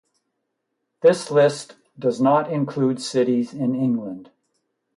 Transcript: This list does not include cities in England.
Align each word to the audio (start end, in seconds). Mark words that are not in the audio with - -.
This 1.01 1.29
list 1.29 1.75
does 1.99 2.19
not 2.19 2.51
include 2.51 2.99
cities 2.99 3.53
in 3.53 3.75
England. 3.75 4.31